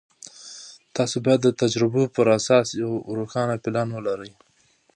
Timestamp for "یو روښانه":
2.81-3.55